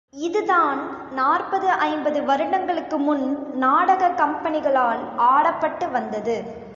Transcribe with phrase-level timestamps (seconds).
[0.09, 0.79] இதுதான்
[1.11, 3.25] நாற்பது ஐம்பது வருடங்களுக்குமுன்
[3.55, 6.67] நாடகக் கம்பெனிகளால் ஆடப்பட்டு வந்தது.